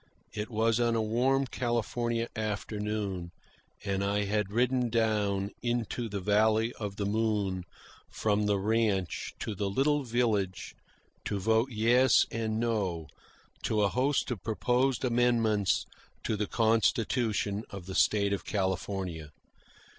It 0.33 0.49
was 0.49 0.79
on 0.79 0.95
a 0.95 1.01
warm 1.03 1.45
California 1.45 2.27
afternoon, 2.35 3.29
and 3.85 4.03
I 4.03 4.23
had 4.25 4.51
ridden 4.51 4.89
down 4.89 5.51
into 5.61 6.09
the 6.09 6.19
Valley 6.19 6.73
of 6.79 6.95
the 6.95 7.05
Moon 7.05 7.65
from 8.09 8.47
the 8.47 8.57
ranch 8.57 9.35
to 9.41 9.53
the 9.53 9.69
little 9.69 10.03
village 10.03 10.73
to 11.25 11.39
vote 11.39 11.69
Yes 11.69 12.25
and 12.31 12.59
No 12.59 13.09
to 13.61 13.83
a 13.83 13.89
host 13.89 14.31
of 14.31 14.41
proposed 14.43 15.05
amendments 15.05 15.85
to 16.23 16.35
the 16.35 16.47
Constitution 16.47 17.63
of 17.69 17.85
the 17.85 17.93
State 17.93 18.33
of 18.33 18.43
California. 18.43 19.29